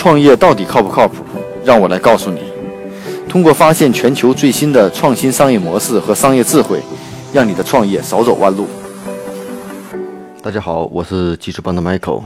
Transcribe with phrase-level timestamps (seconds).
[0.00, 1.22] 创业到底靠不靠谱？
[1.62, 2.40] 让我来告诉你。
[3.28, 6.80] 通过发现全球最新的创新商业模式和商业智慧，
[7.34, 8.66] 让你的创业少走弯路。
[10.42, 12.22] 大家好，我是技术帮的 Michael。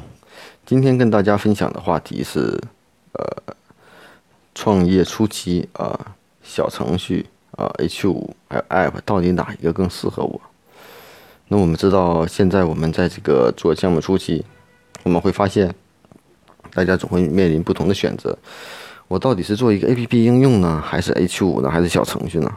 [0.64, 2.56] 今天跟大家分享的话题是，
[3.14, 3.54] 呃，
[4.54, 5.98] 创业初期啊，
[6.44, 10.40] 小程序啊，H 五还有 App 到底哪一个更适合我？
[11.48, 14.44] 那我们知道，现在我们在这个做项目初期，
[15.02, 15.74] 我们会发现。
[16.74, 18.36] 大家总会面临不同的选择，
[19.06, 22.52] 我到底是做一个 A P P 应用呢，还是 H 五呢，还是小程序呢？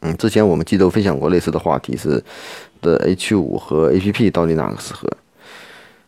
[0.00, 2.24] 嗯，之前我们记得分享过类似的话题，是
[2.80, 5.06] 的 H 五和 A P P 到底哪个适合？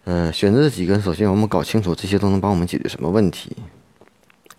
[0.04, 3.54] 呃，选择这几个，首先我们搞清楚这些都能帮我们解决什么问题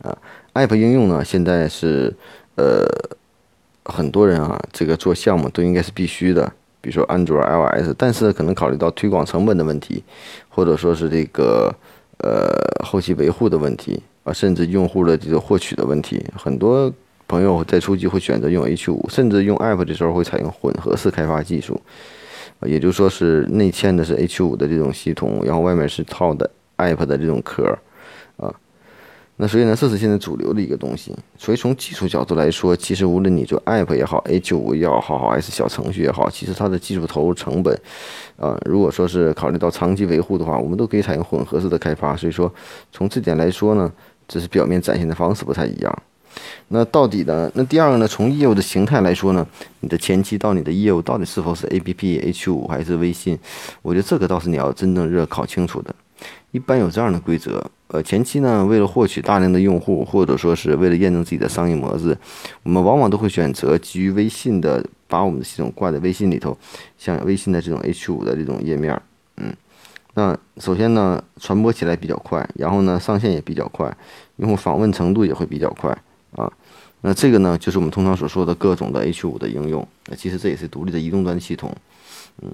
[0.04, 0.16] 啊
[0.54, 2.16] ？App 应用呢，现在是
[2.56, 2.86] 呃
[3.86, 6.46] 很多人啊，这个做项目都应该是必须的，
[6.80, 10.04] 比如说安卓、iOS，但是可能考虑到推广成本的问题，
[10.48, 11.76] 或者说是这个。
[12.20, 12.50] 呃，
[12.86, 16.92] 后期维护的问题啊，甚至用户的这个获取的问题，很多
[17.28, 21.82] 朋友在初期会选择用 H 五，甚至用 App 的时候会采用混合式开发技术，
[22.62, 27.78] 也就是说是内嵌的是 H 五的这种系统，然后外面是套的 App 的这种壳。
[28.38, 28.54] 啊
[29.38, 31.12] 那所以呢，这是现在主流的一个东西。
[31.38, 37.76] 所以从技术角度来说，其实无论你做 App 也好，H 五也好，还是小程序也好，其实它的技术投入成本，
[38.38, 42.16] 啊，如果说是考虑到长期维护的话，我们都可以采用混合式的开发。
[42.16, 42.54] 所以说，
[42.92, 43.92] 从这点来说呢，
[44.28, 46.04] 只是表面展现的方式不太一样。
[46.70, 47.52] 那到底呢？
[47.54, 48.08] 那第二个呢？
[48.08, 49.46] 从业务的形态来说呢，
[49.82, 53.38] 你的前期到你的业务到底是否是 APP、H 五还是微信？
[53.82, 55.94] 我觉得这个倒是你要真正热考清楚的。
[56.52, 57.64] 一般有这样的规则。
[57.88, 62.18] 呃，前期呢，为了获取大量的用户，或者说是为了验证自己的商业模式，
[62.64, 66.58] 我们往往都会选择基于微信的，把我们的系统挂在微信里头，
[66.98, 69.00] 像微信的这种 H 五的这种页面，
[69.38, 69.56] 嗯，
[70.16, 73.96] 那首先呢，传播起来比较快，然后呢，上线也比较快，
[74.38, 75.96] 用户访问程度也会比较快
[76.36, 76.52] 啊。
[77.02, 81.72] 那这个呢，就是我们通常所说的各种的 H 五的应用，那其实这也是独立的移动端系统，
[82.42, 82.52] 嗯。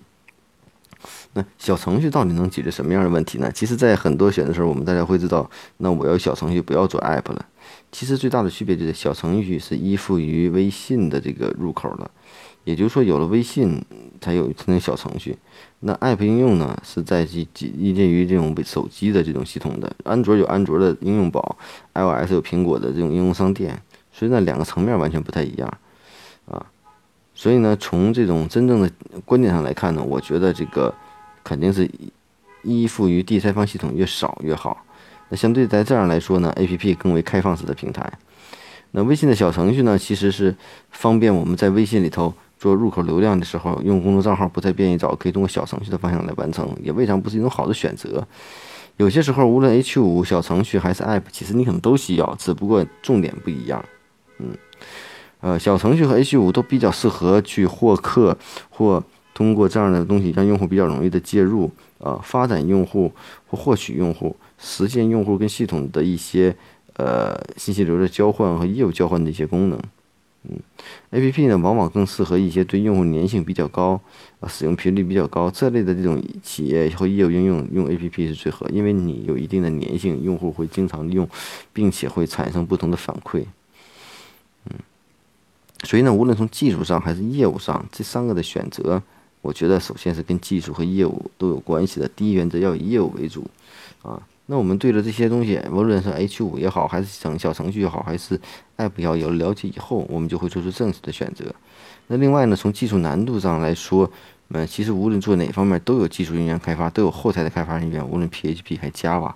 [1.34, 3.51] 那小程序到底能解决什么样的问题呢？
[3.51, 5.47] 其实，在很多选择时候，我们大家会知道，
[5.78, 7.45] 那我要小程序，不要做 app 了。
[7.91, 12.09] 其实最大的区别就是，小程序是依附于微信的这个入口了，
[12.63, 13.79] 也就是说，有了微信
[14.19, 15.38] 才有才能小程序。
[15.81, 17.47] 那 app 应用呢，是在基
[17.78, 21.57] 依建于这种手机的这种系统的，安卓有安卓的应用宝
[21.94, 23.79] ，iOS 有苹果的这种应用商店，
[24.12, 25.72] 所以呢，两个层面完全不太一样
[26.47, 26.66] 啊。
[27.35, 28.91] 所以呢，从这种真正的
[29.25, 30.91] 观点上来看呢，我觉得这个。
[31.44, 31.89] 肯定是
[32.63, 34.85] 依附于第三方系统越少越好。
[35.29, 38.11] 那相对在这样来说呢，A P P 更为开放式的平台。
[38.91, 40.55] 那微信的小程序呢，其实是
[40.89, 48.27] 方便我们在微信里头做入口流量的时候，用公众账号不太便于找，可以通过小程序的方向来完成，也未尝不是一种好的选择。
[48.97, 53.85] 有些时候，无论 H 五小程序还是 App，其实你可能都需要，只不过重点不一样。
[54.39, 54.57] 嗯，
[55.41, 58.35] 呃，小程序和 H 五都比较适合去获客
[58.71, 59.03] 或。
[59.39, 63.09] 通过这样的东西，让用户比较容易的介入啊，发展用户
[63.47, 66.53] 或获取用户，实现用户跟系统的一些
[66.97, 69.79] 呃信息流的交换和业务交换的一些功能。
[70.44, 70.59] 嗯
[71.11, 74.01] ，A P P 呢，往往更适合一些对用户粘性比较高
[74.41, 81.25] 啊，使用频率比较高这类的这种企业和业务应用，用 A P P 是最合，因为你有一定的粘性，用户会经常用，
[81.71, 83.45] 并且会产生不同的反馈。
[84.66, 84.75] 嗯，
[85.85, 89.01] 所以呢，无论从技术上还是业务上，这三个的选择。
[89.41, 92.07] 我觉得首先是跟技术和业务都有关系的。
[92.09, 93.45] 第一原则要以业务为主，
[94.01, 98.39] 啊，那我们对着这些东西，无论是 H 五也好，还是小小程序也好，还是
[98.77, 101.45] App 也好，有了了解以后，我们就会做出正确的选择。
[102.07, 104.11] 那另外呢，从技术难度上来说，
[104.50, 109.33] 嗯，其实无论做哪方面，都有技术人员开发，都有后台的开发人员，无论 PHP 还 Java。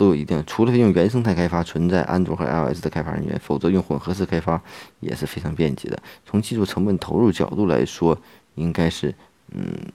[0.00, 4.58] 都有一定，除了用原生态开发存在安卓和 iOS 的开发人员，否则用混合式开发
[5.00, 6.02] 也是非常便捷的。
[6.24, 8.16] 从技术成本投入角度来说，
[8.54, 9.14] 应该是，
[9.52, 9.92] 嗯，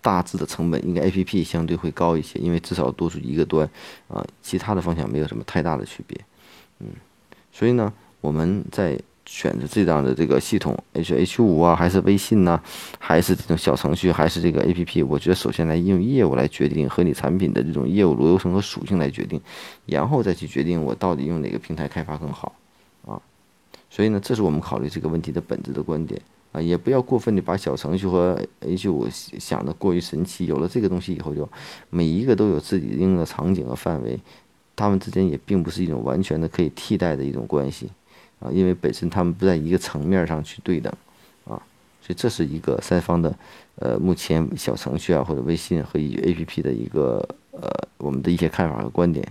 [0.00, 3.68] 大致的成本应该 APP 相对会高一些，因为至少多出一个端，
[4.08, 6.18] 啊，其他的方向没有什么太大的区别，
[6.78, 6.86] 嗯，
[7.52, 7.92] 所以呢，
[8.22, 8.98] 我们在。
[9.26, 12.60] 选择这样的这个系统，H H 五啊，还是微信呢，
[12.98, 15.02] 还是这种小程序，还是这个 A P P？
[15.02, 19.40] 我觉得首先来用业务来决定和你产品的这种业务流程和属性来决定，
[19.86, 22.52] 然后再去决定我到底用哪个平台开发更好
[23.06, 23.20] 啊。
[23.88, 26.20] 所以呢，这是我们考虑这个问题的本质的观点
[26.52, 30.46] 啊，也不要过分的把小程序和 H 五想的过于神奇。
[30.46, 31.48] 有了这个东西以后，就
[31.88, 34.20] 每一个都有自己应用的场景和范围，
[34.76, 37.88] 它们之间也并不是一种完全的可以替代的一种关系。
[38.44, 40.92] 啊，因为本身他们不在一个层面上去对等，
[41.44, 41.56] 啊，
[42.02, 43.34] 所以这是一个三方的，
[43.76, 49.26] 呃，目前小程序啊或者微信和 A P P 的一个呃我们的一些看法和观点。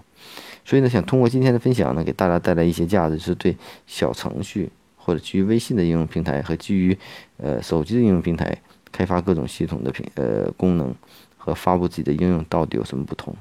[0.66, 3.56] 所以呢，想通过今天的分享呢，给大家带来一些价值，是对
[3.86, 6.98] 小程序或者基于微信的应用平台和基于
[7.38, 8.58] 呃手机的应用平台
[8.92, 10.96] 开发各种系统的平呃功能
[11.38, 13.36] 和发布自己的应用到底有什么不同？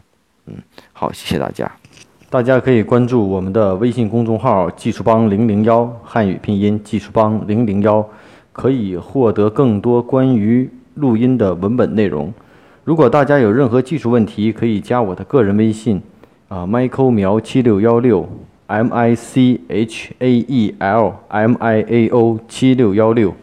[0.47, 0.61] 嗯，
[0.93, 1.71] 好，谢谢大家。
[2.33, 8.03] 大家可以关注我们的微信公众号“技术帮零零幺”汉语拼音“技术帮零零幺”，
[8.53, 12.33] 可以获得更多关于录音的文本内容。
[12.85, 16.01] 如果大家有任何技术问题，可以加我的个人微信。
[16.49, 18.27] 啊，Michael 苗七六幺六
[18.69, 23.35] ，M I C H A E L M I A O 七六幺六。